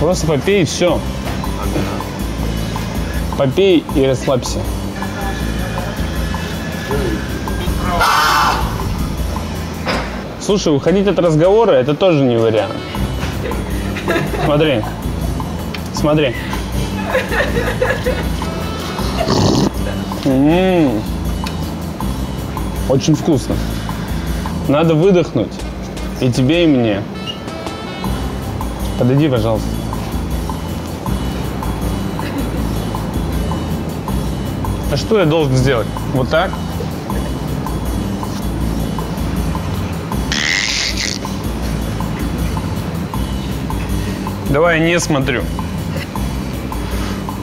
[0.00, 1.00] Просто попей и все.
[3.38, 4.60] Попей и расслабься.
[10.40, 12.74] Слушай, уходить от разговора это тоже не вариант.
[14.44, 14.82] Смотри.
[15.94, 16.36] Смотри.
[20.26, 21.02] М-м.
[22.88, 23.56] Очень вкусно.
[24.68, 25.52] Надо выдохнуть.
[26.20, 27.02] И тебе, и мне.
[28.98, 29.68] Подойди, пожалуйста.
[34.92, 35.88] А что я должен сделать?
[36.12, 36.50] Вот так?
[44.50, 45.42] Давай я не смотрю.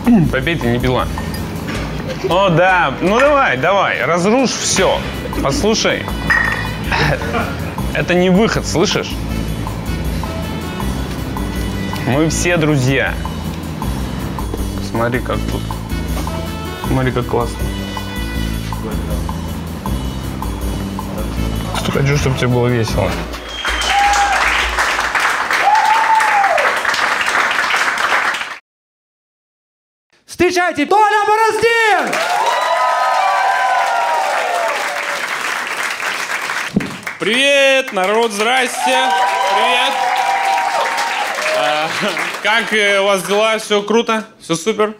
[0.32, 1.06] Попей ты не пила.
[2.30, 2.94] О, да.
[3.02, 4.06] Ну давай, давай.
[4.06, 4.98] Разрушь все.
[5.44, 6.06] Послушай.
[7.94, 9.12] Это не выход, слышишь?
[12.14, 13.14] Мы все друзья.
[14.90, 15.62] Смотри, как тут.
[16.86, 17.58] Смотри, как классно.
[21.94, 23.10] Хочу, чтобы тебе было весело.
[30.26, 32.14] Встречайте, Толя Бороздин!
[37.20, 38.98] Привет, народ, здрасте.
[39.56, 40.11] Привет.
[42.42, 43.58] Как э, у вас дела?
[43.60, 44.26] Все круто?
[44.40, 44.96] Все супер?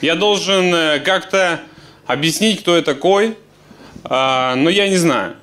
[0.00, 1.60] Я должен э, как-то
[2.06, 3.36] объяснить, кто я такой,
[4.04, 5.36] а, но я не знаю,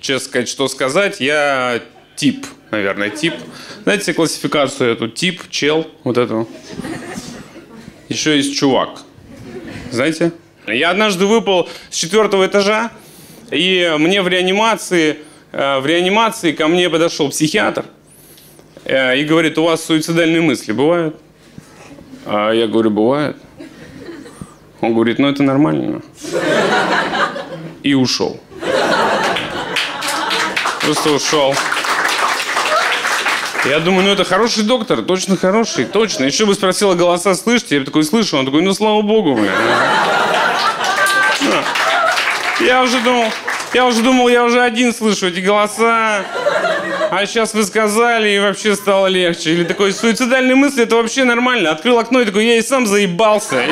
[0.00, 1.20] честно сказать, что сказать.
[1.20, 1.80] Я
[2.16, 3.34] тип, наверное, тип.
[3.84, 5.08] Знаете классификацию эту?
[5.08, 6.48] Тип, чел, вот эту.
[8.08, 9.02] Еще есть чувак.
[9.90, 10.32] Знаете?
[10.66, 12.90] Я однажды выпал с четвертого этажа,
[13.50, 15.18] и мне в реанимации,
[15.52, 17.86] э, в реанимации ко мне подошел психиатр
[18.84, 21.16] и говорит, у вас суицидальные мысли бывают?
[22.26, 23.36] А я говорю, бывает.
[24.80, 26.02] Он говорит, ну это нормально.
[27.82, 28.40] И ушел.
[30.80, 31.54] Просто ушел.
[33.64, 36.24] Я думаю, ну это хороший доктор, точно хороший, точно.
[36.24, 37.76] Еще бы спросила голоса, слышите?
[37.76, 39.52] Я такой слышу, он такой, ну слава богу, блин.
[42.60, 43.30] Я уже думал,
[43.72, 46.24] я уже думал, я уже один слышу эти голоса.
[47.14, 49.52] А сейчас вы сказали, и вообще стало легче.
[49.52, 51.70] Или такой суицидальные мысли, это вообще нормально.
[51.70, 53.62] Открыл окно и такой, я и сам заебался.
[53.62, 53.70] И,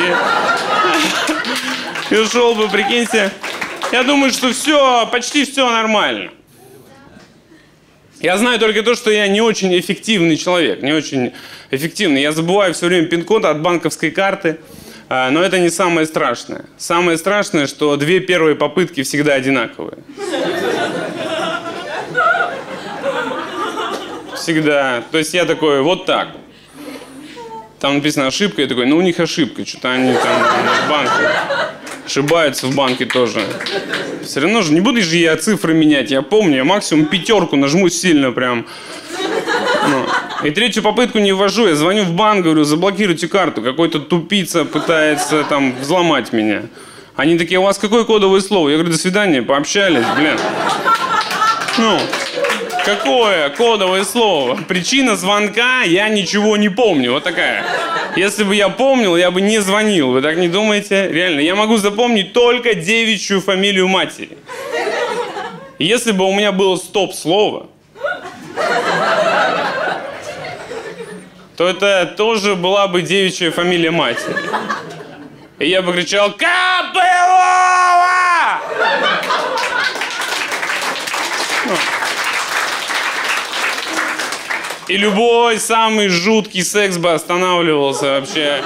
[2.15, 3.31] и ушел бы, прикиньте.
[3.93, 6.33] Я думаю, что все, почти все нормально.
[8.21, 11.33] Я знаю только то, что я не очень эффективный человек, не очень
[11.71, 12.21] эффективный.
[12.21, 14.59] Я забываю все время пин-код от банковской карты.
[15.09, 16.67] А, но это не самое страшное.
[16.77, 19.97] Самое страшное, что две первые попытки всегда одинаковые.
[24.41, 25.03] Всегда.
[25.11, 26.29] То есть я такой, вот так.
[27.79, 31.31] Там написано ошибка, я такой, ну у них ошибка, что-то они там в банке
[32.05, 33.43] ошибаются в банке тоже.
[34.25, 37.89] Все равно же не буду же я цифры менять, я помню, я максимум пятерку нажму
[37.89, 38.67] сильно прям.
[39.89, 40.07] Ну.
[40.47, 45.45] И третью попытку не ввожу, я звоню в банк, говорю, заблокируйте карту, какой-то тупица пытается
[45.45, 46.63] там взломать меня.
[47.17, 48.71] Они такие, у вас какое кодовое слово?
[48.71, 50.39] Я говорю, до свидания, пообщались, блин.
[51.79, 51.99] Ну,
[52.85, 54.59] какое кодовое слово?
[54.69, 57.13] Причина звонка, я ничего не помню.
[57.13, 57.65] Вот такая.
[58.17, 60.11] Если бы я помнил, я бы не звонил.
[60.11, 61.09] Вы так не думаете?
[61.09, 64.37] Реально, я могу запомнить только девичью фамилию матери.
[65.79, 67.69] Если бы у меня было стоп-слово,
[71.57, 74.37] то это тоже была бы девичья фамилия матери.
[75.59, 77.21] И я бы кричал «Копылова!»
[81.71, 81.77] ну.
[84.91, 88.61] И любой самый жуткий секс бы останавливался вообще.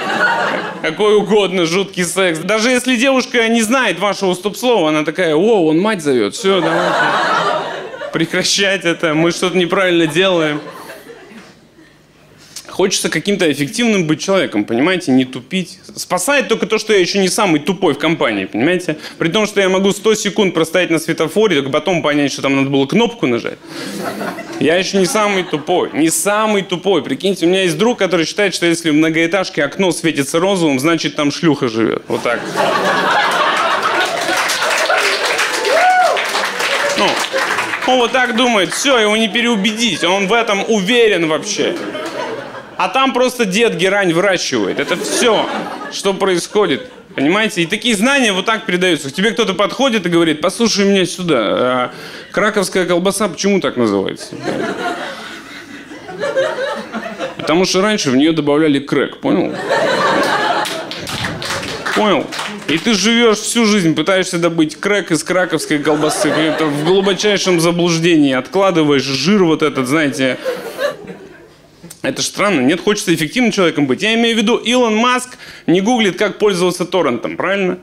[0.81, 2.39] Какой угодно жуткий секс.
[2.39, 6.95] Даже если девушка не знает вашего стоп-слова, она такая, о, он мать зовет, все, давайте.
[8.11, 10.61] Прекращать это, мы что-то неправильно делаем.
[12.75, 15.79] Хочется каким-то эффективным быть человеком, понимаете, не тупить.
[15.95, 18.97] Спасает только то, что я еще не самый тупой в компании, понимаете?
[19.17, 22.57] При том, что я могу 100 секунд простоять на светофоре, только потом понять, что там
[22.57, 23.57] надо было кнопку нажать.
[24.59, 27.01] Я еще не самый тупой, не самый тупой.
[27.01, 31.15] Прикиньте, у меня есть друг, который считает, что если в многоэтажке окно светится розовым, значит
[31.15, 32.03] там шлюха живет.
[32.09, 32.41] Вот так.
[36.97, 37.07] Ну,
[37.87, 41.73] он вот так думает, все, его не переубедить, он в этом уверен вообще.
[42.77, 44.79] А там просто дед герань выращивает.
[44.79, 45.47] Это все,
[45.91, 46.89] что происходит.
[47.15, 47.61] Понимаете?
[47.61, 49.09] И такие знания вот так передаются.
[49.09, 51.37] К тебе кто-то подходит и говорит, послушай меня сюда.
[51.39, 51.91] А
[52.31, 54.35] краковская колбаса почему так называется?
[57.37, 59.55] Потому что раньше в нее добавляли крэк, понял?
[61.95, 62.25] Понял?
[62.67, 66.29] И ты живешь всю жизнь, пытаешься добыть крэк из краковской колбасы.
[66.29, 68.33] Это в глубочайшем заблуждении.
[68.33, 70.37] Откладываешь жир вот этот, знаете.
[72.05, 72.61] Это странно.
[72.61, 74.03] Нет, хочется эффективным человеком быть.
[74.03, 77.79] Я имею в виду, Илон Маск не гуглит, как пользоваться торрентом, правильно?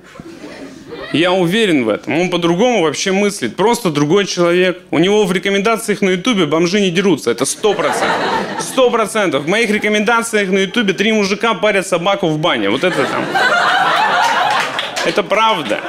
[1.13, 2.19] Я уверен в этом.
[2.19, 3.57] Он по-другому вообще мыслит.
[3.57, 4.81] Просто другой человек.
[4.93, 7.33] У него в рекомендациях на Ютубе бомжи не дерутся.
[7.33, 8.17] Это сто процентов.
[8.61, 9.43] Сто процентов.
[9.43, 12.71] В моих рекомендациях на Ютубе три мужика парят собаку в бане.
[12.71, 13.25] Вот это там.
[15.05, 15.81] Это правда.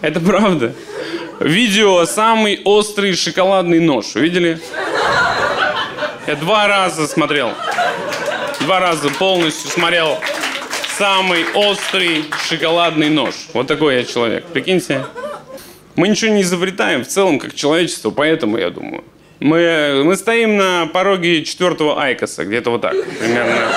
[0.00, 0.72] Это правда.
[1.38, 4.14] Видео «Самый острый шоколадный нож».
[4.14, 4.58] Видели?
[6.26, 7.52] Я два раза смотрел.
[8.60, 10.18] Два раза полностью смотрел
[10.98, 13.34] самый острый шоколадный нож.
[13.52, 14.44] Вот такой я человек.
[14.46, 15.06] Прикиньте.
[15.94, 19.04] Мы ничего не изобретаем в целом как человечество, поэтому я думаю.
[19.38, 23.68] Мы, мы стоим на пороге четвертого Айкоса, где-то вот так, примерно.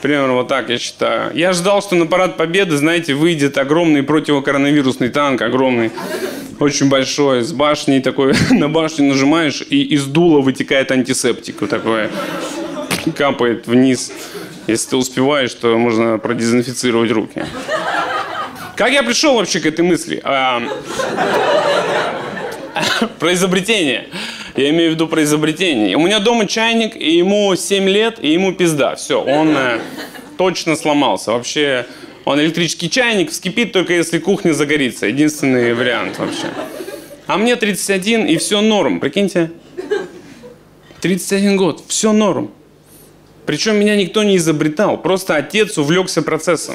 [0.00, 1.34] Примерно вот так, я считаю.
[1.34, 5.90] Я ждал, что на парад победы, знаете, выйдет огромный противокоронавирусный танк, огромный,
[6.58, 12.10] очень большой, с башней такой, на башню нажимаешь, и из дула вытекает антисептик, вот такое,
[13.16, 14.12] капает вниз.
[14.66, 17.44] Если ты успеваешь, то можно продезинфицировать руки.
[18.74, 20.20] Как я пришел вообще к этой мысли?
[20.24, 20.62] А,
[23.18, 24.08] про изобретение.
[24.56, 25.96] Я имею в виду про изобретение.
[25.96, 28.96] У меня дома чайник, и ему 7 лет, и ему пизда.
[28.96, 29.80] Все, он э,
[30.36, 31.32] точно сломался.
[31.32, 31.86] Вообще,
[32.26, 35.06] он электрический чайник, вскипит только если кухня загорится.
[35.06, 36.48] Единственный вариант вообще.
[37.28, 38.98] А мне 31, и все норм.
[38.98, 39.52] Прикиньте.
[41.00, 42.50] 31 год, все норм.
[43.46, 46.74] Причем меня никто не изобретал, просто отец увлекся процессом.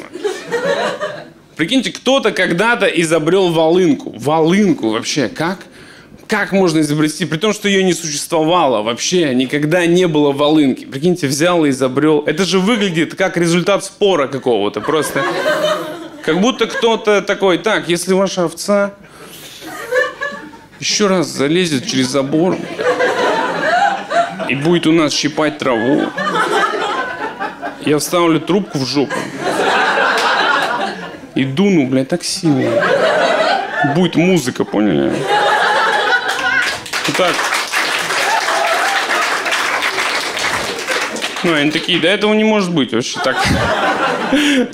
[1.56, 4.10] Прикиньте, кто-то когда-то изобрел волынку.
[4.16, 5.66] Волынку вообще, как?
[6.32, 10.86] Как можно изобрести, при том, что ее не существовало вообще, никогда не было волынки.
[10.86, 12.22] Прикиньте, взял и изобрел.
[12.24, 15.22] Это же выглядит как результат спора какого-то, просто.
[16.24, 18.94] Как будто кто-то такой, так, если ваша овца
[20.80, 22.56] еще раз залезет через забор
[24.48, 26.06] и будет у нас щипать траву,
[27.84, 29.18] я вставлю трубку в жопу.
[31.34, 32.82] И дуну, блядь, так сильно.
[33.94, 35.12] Будет музыка, поняли?
[37.16, 37.34] Так.
[41.44, 43.36] Ну, они такие, да этого не может быть вообще так.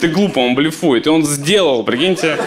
[0.01, 1.07] Ты глупо, он блефует.
[1.07, 2.39] И он сделал, прикиньте.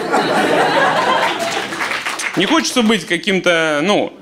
[2.36, 4.12] Не хочется быть каким-то, ну,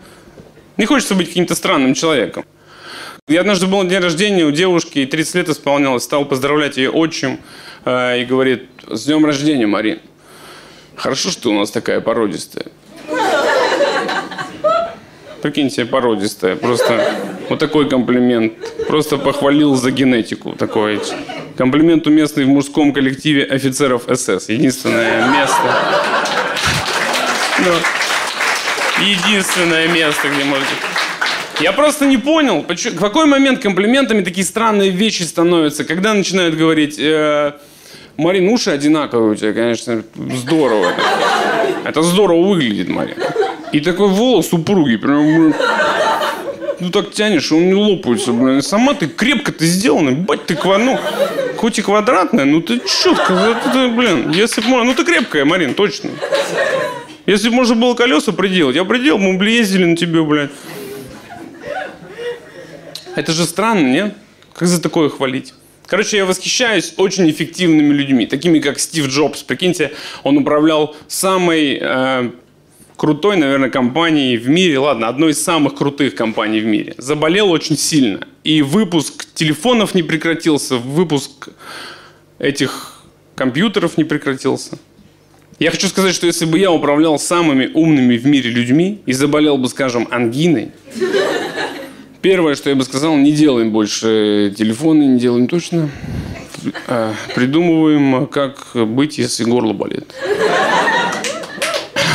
[0.77, 2.45] не хочется быть каким-то странным человеком.
[3.29, 7.39] Я однажды был на день рождения у девушки, 30 лет исполнялось, стал поздравлять ее отчим
[7.85, 10.01] э, и говорит, с днем рождения, Марин.
[10.97, 12.67] Хорошо, что у нас такая породистая.
[15.43, 16.57] Прикиньте, породистая.
[16.57, 17.15] Просто
[17.49, 18.53] вот такой комплимент.
[18.89, 20.53] Просто похвалил за генетику.
[20.53, 21.01] Такой
[21.57, 24.49] комплимент уместный в мужском коллективе офицеров СС.
[24.49, 25.57] Единственное место.
[27.59, 27.73] Ну,
[29.05, 30.71] единственное место, где можете...
[31.61, 36.57] Я просто не понял, почему, в какой момент комплиментами такие странные вещи становятся, когда начинают
[36.57, 37.53] говорить, э,
[38.17, 40.95] Марин, уши одинаковые у тебя, конечно, здорово.
[41.85, 43.17] Это здорово выглядит, Марин.
[43.73, 45.55] И такой волос упругий, прям,
[46.81, 48.63] ну так тянешь, он не лопается, блин.
[48.63, 50.99] Сама ты крепко ты сделана, бать ты ква, ну,
[51.57, 56.11] хоть и квадратная, ну ты четко, ты, блин, если можно, ну ты крепкая, Марин, точно.
[57.27, 60.51] Если бы можно было колеса приделать, я приделал, мы бы ездили на тебе, блядь.
[63.15, 64.15] Это же странно, нет?
[64.55, 65.55] Как за такое хвалить?
[65.87, 69.43] Короче, я восхищаюсь очень эффективными людьми, такими как Стив Джобс.
[69.43, 72.31] Прикиньте, он управлял самой э,
[73.01, 74.79] крутой, наверное, компанией в мире.
[74.79, 76.95] Ладно, одной из самых крутых компаний в мире.
[76.99, 78.29] Заболел очень сильно.
[78.45, 81.49] И выпуск телефонов не прекратился, выпуск
[82.39, 83.01] этих
[83.37, 84.79] компьютеров не прекратился.
[85.59, 89.57] Я хочу сказать, что если бы я управлял самыми умными в мире людьми и заболел
[89.57, 90.73] бы, скажем, ангиной,
[92.21, 95.89] Первое, что я бы сказал, не делаем больше телефоны, не делаем точно.
[96.87, 100.13] А, придумываем, как быть, если горло болит.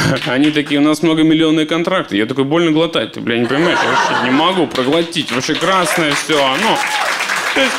[0.26, 2.18] Они такие, у нас многомиллионные контракты.
[2.18, 3.14] Я такой, больно глотать.
[3.14, 3.80] Ты, бля, не понимаешь?
[3.84, 5.32] Я вообще не могу проглотить.
[5.32, 6.38] Вообще красное все.
[6.62, 6.78] Ну,
[7.54, 7.76] то есть,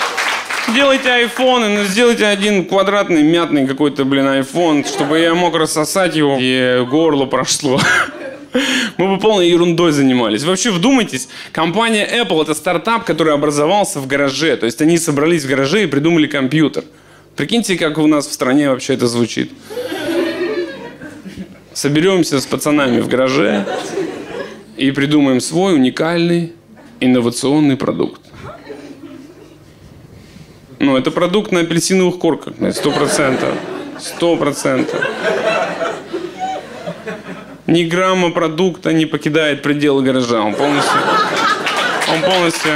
[0.74, 6.38] Делайте айфоны, но сделайте один квадратный, мятный какой-то, блин, айфон, чтобы я мог рассосать его
[6.40, 7.80] и горло прошло.
[8.96, 10.42] Мы бы полной ерундой занимались.
[10.42, 14.56] Вообще, вдумайтесь, компания Apple это стартап, который образовался в гараже.
[14.56, 16.82] То есть они собрались в гараже и придумали компьютер.
[17.36, 19.52] Прикиньте, как у нас в стране вообще это звучит.
[21.76, 23.66] Соберемся с пацанами в гараже
[24.78, 26.54] и придумаем свой уникальный
[27.00, 28.22] инновационный продукт.
[30.78, 33.50] Ну, это продукт на апельсиновых корках, сто процентов.
[34.00, 35.06] Сто процентов.
[37.66, 40.40] Ни грамма продукта не покидает пределы гаража.
[40.40, 40.98] Он полностью...
[42.10, 42.72] Он полностью...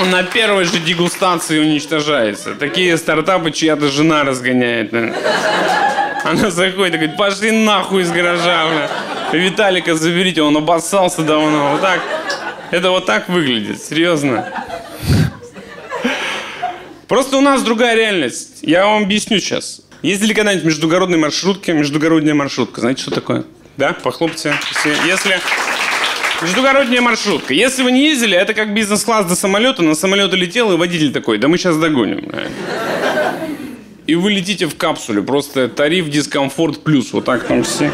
[0.00, 2.54] Он на первой же дегустации уничтожается.
[2.54, 4.92] Такие стартапы чья-то жена разгоняет.
[6.28, 8.68] Она заходит и говорит, пошли нахуй из гаража.
[8.68, 8.90] Бля.
[9.32, 11.72] Виталика заберите, он обоссался давно.
[11.72, 12.00] Вот так.
[12.70, 14.46] Это вот так выглядит, серьезно.
[17.06, 18.58] Просто у нас другая реальность.
[18.60, 19.80] Я вам объясню сейчас.
[20.02, 21.70] Ездили когда-нибудь междугородные маршрутки?
[21.70, 22.82] Междугородная маршрутка.
[22.82, 23.44] Знаете, что такое?
[23.78, 23.94] Да?
[23.94, 24.54] Похлопайте.
[25.06, 25.40] Если...
[26.42, 27.54] Междугородняя маршрутка.
[27.54, 29.82] Если вы не ездили, это как бизнес-класс до самолета.
[29.82, 32.30] На самолет летел, и водитель такой, да мы сейчас догоним.
[34.08, 35.20] И вы летите в капсуле.
[35.20, 37.12] Просто тариф дискомфорт плюс.
[37.12, 37.90] Вот так там все.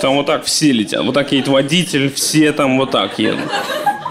[0.00, 1.04] Там вот так все летят.
[1.04, 3.40] Вот так едет водитель, все там вот так едут.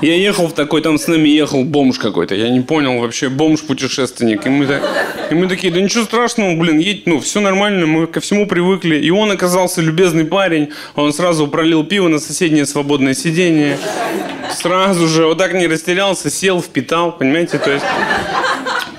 [0.04, 2.36] Я ехал в такой, там с нами ехал бомж какой-то.
[2.36, 4.46] Я не понял вообще, бомж-путешественник.
[4.46, 4.84] И мы, так,
[5.32, 8.98] и мы такие, да ничего страшного, блин, едь, ну, все нормально, мы ко всему привыкли.
[8.98, 10.70] И он оказался любезный парень.
[10.94, 13.80] Он сразу пролил пиво на соседнее свободное сиденье.
[14.54, 17.58] Сразу же, вот так не растерялся, сел, впитал, понимаете?
[17.58, 17.86] То есть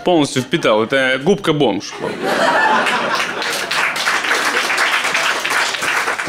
[0.04, 0.82] полностью впитал.
[0.82, 1.92] Это губка-бомж.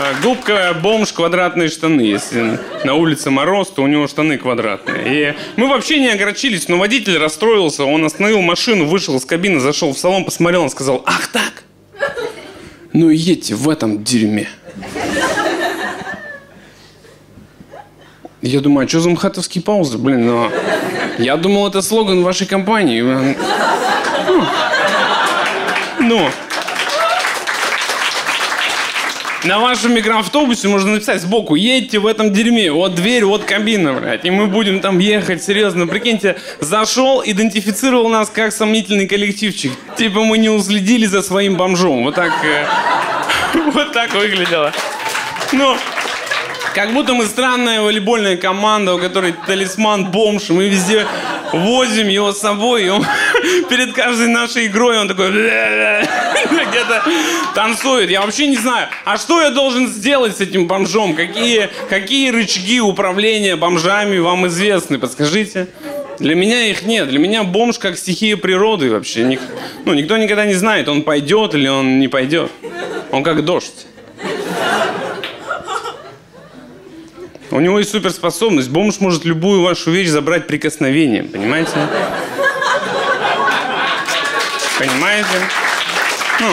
[0.01, 2.01] А, губка, бомж, квадратные штаны.
[2.01, 5.33] Если на улице мороз, то у него штаны квадратные.
[5.33, 7.83] И мы вообще не огорчились, но водитель расстроился.
[7.83, 11.63] Он остановил машину, вышел из кабины, зашел в салон, посмотрел, он сказал, ах так?
[12.93, 14.47] Ну едьте в этом дерьме.
[18.41, 19.97] Я думаю, а что за мхатовские паузы?
[19.97, 20.49] Блин, но...
[21.19, 23.01] Я думал, это слоган вашей компании.
[23.01, 23.35] Ну,
[25.99, 26.29] ну.
[29.43, 34.25] На вашем микроавтобусе можно написать сбоку, едьте в этом дерьме, вот дверь, вот кабина, блядь,
[34.25, 40.37] и мы будем там ехать, серьезно, прикиньте, зашел, идентифицировал нас как сомнительный коллективчик, типа мы
[40.37, 42.65] не уследили за своим бомжом, вот так, э,
[43.73, 44.73] вот так выглядело.
[45.53, 45.77] Ну,
[46.73, 51.05] как будто мы странная волейбольная команда, у которой талисман бомж, мы везде
[51.51, 53.05] возим его с собой, и он
[53.69, 55.29] перед каждой нашей игрой он такой
[56.69, 57.03] где-то
[57.55, 58.09] танцует.
[58.09, 61.15] Я вообще не знаю, а что я должен сделать с этим бомжом?
[61.15, 64.99] Какие, какие рычаги управления бомжами вам известны?
[64.99, 65.67] Подскажите.
[66.19, 67.09] Для меня их нет.
[67.09, 69.23] Для меня бомж как стихия природы вообще.
[69.23, 69.39] Ник,
[69.85, 72.51] ну, никто никогда не знает, он пойдет или он не пойдет.
[73.11, 73.87] Он как дождь.
[77.51, 78.69] У него есть суперспособность.
[78.69, 81.27] Бомж может любую вашу вещь забрать прикосновением.
[81.29, 81.71] Понимаете?
[84.77, 85.27] Понимаете?
[86.39, 86.47] Ну,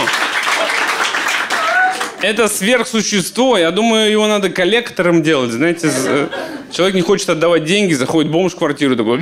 [2.22, 3.56] это сверхсущество.
[3.56, 5.52] Я думаю, его надо коллектором делать.
[5.52, 6.28] Знаете, э,
[6.72, 9.18] человек не хочет отдавать деньги, заходит бомж в квартиру, такой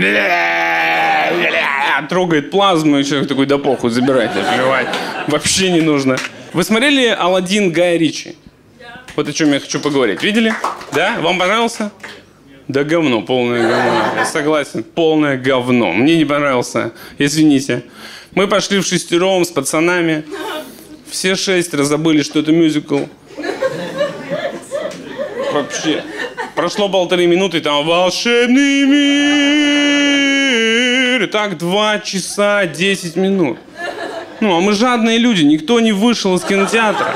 [2.08, 4.88] трогает плазму, и человек такой, да похуй, забирайте, плевать.
[5.26, 6.16] Вообще не нужно.
[6.52, 8.36] Вы смотрели Алладин Гая Ричи?
[9.16, 10.22] Вот о чем я хочу поговорить.
[10.22, 10.54] Видели?
[10.94, 11.16] Да?
[11.20, 11.90] Вам понравился?
[12.68, 14.04] Да говно, полное говно.
[14.16, 15.92] Я согласен, полное говно.
[15.92, 16.92] Мне не понравился.
[17.18, 17.82] Извините.
[18.34, 20.24] Мы пошли в шестером с пацанами.
[21.10, 23.00] Все шестеро забыли, что это мюзикл.
[25.52, 26.02] Вообще.
[26.54, 30.14] Прошло полторы минуты, там волшебный мир.
[31.22, 33.58] И так два часа десять минут.
[34.40, 37.14] Ну, а мы жадные люди, никто не вышел из кинотеатра.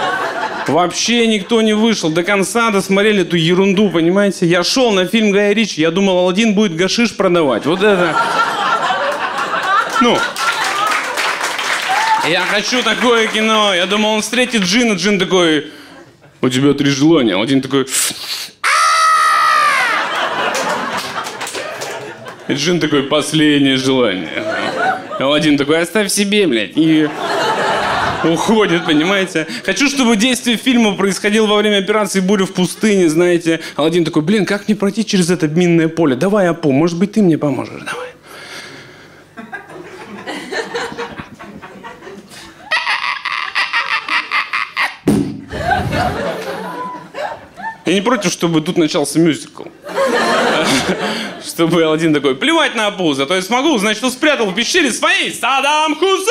[0.69, 2.11] Вообще никто не вышел.
[2.11, 4.47] До конца досмотрели эту ерунду, понимаете?
[4.47, 7.65] Я шел на фильм Гая Ричи, я думал, Алладин будет гашиш продавать.
[7.65, 8.15] Вот это...
[10.03, 10.17] Ну,
[12.29, 13.73] я хочу такое кино.
[13.75, 14.93] Я думал, он встретит Джина.
[14.93, 15.73] Джин такой,
[16.43, 17.35] у тебя три желания.
[17.35, 17.87] Алладин такой...
[22.49, 24.45] И Джин такой, последнее желание.
[25.19, 26.73] Алладин такой, оставь себе, блядь.
[26.77, 27.09] И
[28.25, 29.47] уходит, понимаете?
[29.65, 33.61] Хочу, чтобы действие фильма происходило во время операции «Буря в пустыне», знаете.
[33.77, 36.17] Алладин такой, блин, как мне пройти через это минное поле?
[36.17, 38.09] Давай, Апо, может быть, ты мне поможешь, давай.
[47.89, 49.65] Я не против, чтобы тут начался мюзикл.
[51.43, 55.95] Чтобы Алладин такой, плевать на Апу, зато я смогу, значит, спрятал в пещере своей Саддам
[55.97, 56.29] Хусейн!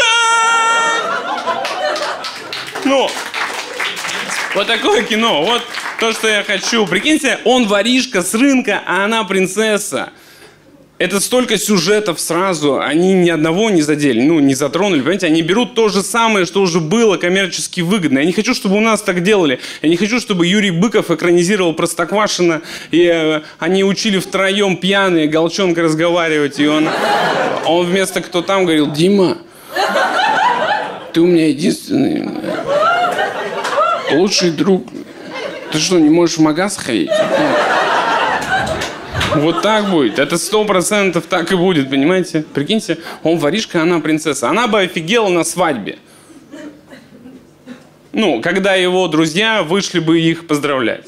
[2.87, 3.09] Ну,
[4.55, 5.61] вот такое кино, вот
[5.99, 6.87] то, что я хочу.
[6.87, 10.11] Прикиньте, он воришка с рынка, а она принцесса.
[10.97, 15.27] Это столько сюжетов сразу, они ни одного не задели, ну, не затронули, понимаете?
[15.27, 18.19] Они берут то же самое, что уже было коммерчески выгодно.
[18.19, 19.59] Я не хочу, чтобы у нас так делали.
[19.81, 25.81] Я не хочу, чтобы Юрий Быков экранизировал Простоквашино, и э, они учили втроем пьяные, Голчонка
[25.83, 26.87] разговаривать, и он,
[27.65, 29.39] он вместо кто там говорил, Дима,
[31.17, 32.29] ты у меня единственный
[34.11, 34.87] лучший друг.
[35.71, 37.09] Ты что, не можешь в магаз ходить?
[39.37, 40.19] Вот так будет.
[40.19, 42.45] Это сто процентов так и будет, понимаете?
[42.53, 44.47] Прикиньте, он воришка, она принцесса.
[44.47, 45.97] Она бы офигела на свадьбе.
[48.13, 51.07] Ну, когда его друзья вышли бы их поздравлять.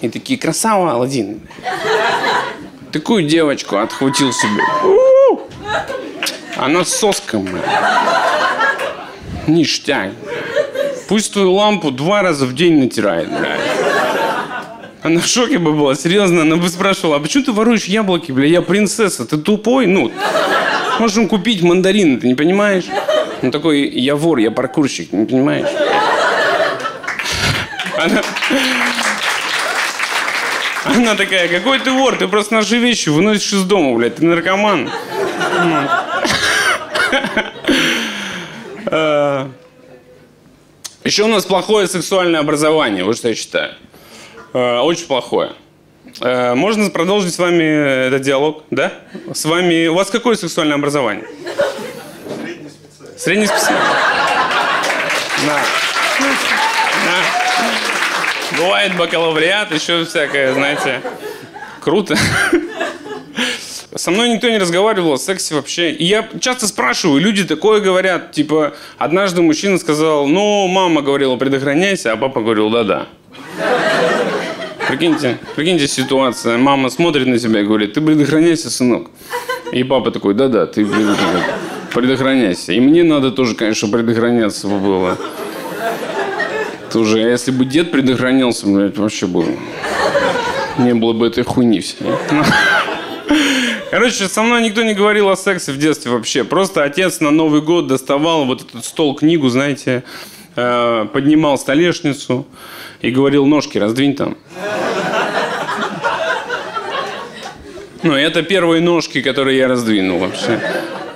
[0.00, 1.42] И такие, красава, Алладин.
[2.92, 5.09] Такую девочку отхватил себе.
[6.56, 7.48] Она с соском.
[9.46, 10.12] Ништяк.
[11.08, 13.60] Пусть твою лампу два раза в день натирает, блядь.
[15.02, 16.42] Она в шоке бы была, серьезно.
[16.42, 18.46] Она бы спрашивала, а почему ты воруешь яблоки, бля?
[18.46, 19.86] Я принцесса, ты тупой?
[19.86, 20.12] Ну,
[20.98, 22.84] можем купить мандарины, ты не понимаешь?
[23.42, 25.68] Он такой, я вор, я паркурщик, не понимаешь?
[27.96, 28.22] Она...
[30.84, 34.90] Она такая, какой ты вор, ты просто наши вещи выносишь из дома, блядь, ты наркоман.
[38.86, 39.50] А.
[41.04, 43.72] Еще у нас плохое сексуальное образование, вот что я считаю.
[44.52, 45.52] Э, очень плохое.
[46.20, 47.62] Э, можно продолжить с вами
[48.08, 48.92] этот диалог, да?
[49.32, 49.86] С вами...
[49.86, 51.24] У вас какое сексуальное образование?
[53.16, 53.82] Средний специалист.
[55.46, 55.60] Да.
[57.06, 58.58] Да.
[58.58, 61.00] Бывает бакалавриат, еще всякое, знаете.
[61.80, 62.14] Круто.
[63.94, 65.90] Со мной никто не разговаривал о сексе вообще.
[65.90, 72.12] И я часто спрашиваю, люди такое говорят, типа, однажды мужчина сказал, ну, мама говорила, предохраняйся,
[72.12, 73.08] а папа говорил, да-да.
[74.86, 76.56] Прикиньте, прикиньте ситуация.
[76.56, 79.10] Мама смотрит на тебя и говорит, ты предохраняйся, сынок.
[79.72, 80.86] И папа такой, да-да, ты
[81.92, 82.72] предохраняйся.
[82.72, 85.18] И мне надо тоже, конечно, предохраняться было.
[86.92, 89.46] Тоже, а если бы дед предохранялся, блядь, вообще было.
[90.78, 91.98] Не было бы этой хуйни всей.
[93.90, 96.44] Короче, со мной никто не говорил о сексе в детстве вообще.
[96.44, 100.04] Просто отец на Новый год доставал вот этот стол, книгу, знаете,
[100.54, 102.46] э, поднимал столешницу
[103.00, 104.36] и говорил, ножки раздвинь там.
[108.04, 110.60] Ну, это первые ножки, которые я раздвинул вообще.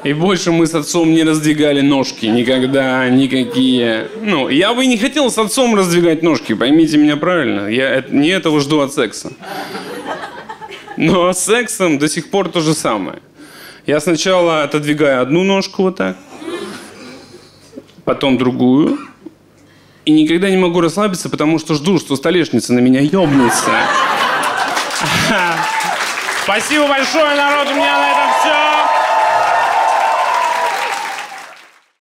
[0.02, 4.08] И больше мы с отцом не раздвигали ножки никогда, никакие.
[4.20, 7.68] Ну, я бы не хотел с отцом раздвигать ножки, поймите меня правильно.
[7.68, 9.32] Я не этого жду от секса.
[10.96, 13.18] Но с сексом до сих пор то же самое.
[13.86, 16.16] Я сначала отодвигаю одну ножку вот так,
[18.04, 18.98] потом другую,
[20.04, 23.70] и никогда не могу расслабиться, потому что жду, что столешница на меня ёбнется.
[26.44, 27.68] Спасибо большое, народ.
[27.70, 28.83] У меня на этом все.